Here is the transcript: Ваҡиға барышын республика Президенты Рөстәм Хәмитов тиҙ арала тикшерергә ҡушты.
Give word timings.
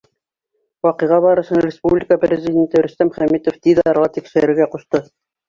Ваҡиға 0.85 1.19
барышын 1.25 1.61
республика 1.65 2.17
Президенты 2.23 2.83
Рөстәм 2.87 3.13
Хәмитов 3.19 3.61
тиҙ 3.69 3.85
арала 3.93 4.11
тикшерергә 4.19 4.71
ҡушты. 4.75 5.05